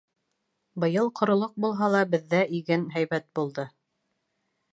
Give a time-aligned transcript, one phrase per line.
[0.83, 3.69] Быйыл ҡоролоҡ булһа ла, беҙҙә иген һәйбәт булды.